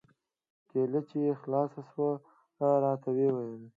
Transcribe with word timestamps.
کېله 0.69 0.99
چې 1.09 1.17
يې 1.25 1.33
خلاصه 1.41 1.81
سوه 1.91 2.11
راته 2.83 3.09
ويې 3.15 3.29
ويل. 3.35 3.63